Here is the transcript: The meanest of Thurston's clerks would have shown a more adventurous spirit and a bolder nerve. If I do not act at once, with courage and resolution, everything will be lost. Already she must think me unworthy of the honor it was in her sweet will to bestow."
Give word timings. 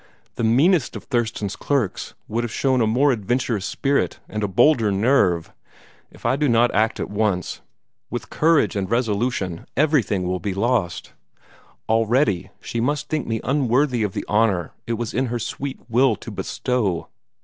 The 0.33 0.43
meanest 0.43 0.95
of 0.95 1.03
Thurston's 1.03 1.55
clerks 1.55 2.15
would 2.27 2.43
have 2.43 2.51
shown 2.51 2.81
a 2.81 2.87
more 2.87 3.11
adventurous 3.11 3.67
spirit 3.67 4.19
and 4.27 4.41
a 4.41 4.47
bolder 4.47 4.91
nerve. 4.91 5.53
If 6.09 6.25
I 6.25 6.35
do 6.35 6.49
not 6.49 6.73
act 6.73 6.99
at 6.99 7.11
once, 7.11 7.61
with 8.09 8.31
courage 8.31 8.75
and 8.75 8.89
resolution, 8.89 9.67
everything 9.77 10.23
will 10.23 10.39
be 10.39 10.55
lost. 10.55 11.13
Already 11.87 12.49
she 12.59 12.79
must 12.81 13.09
think 13.09 13.27
me 13.27 13.41
unworthy 13.43 14.01
of 14.01 14.13
the 14.13 14.25
honor 14.27 14.71
it 14.87 14.93
was 14.93 15.13
in 15.13 15.27
her 15.27 15.37
sweet 15.37 15.79
will 15.87 16.15
to 16.15 16.31
bestow." 16.31 17.07